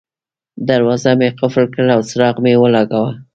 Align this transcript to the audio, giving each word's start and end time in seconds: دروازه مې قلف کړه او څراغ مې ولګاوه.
دروازه 0.67 1.11
مې 1.19 1.29
قلف 1.39 1.55
کړه 1.73 1.91
او 1.95 2.01
څراغ 2.09 2.35
مې 2.43 2.53
ولګاوه. 2.61 3.11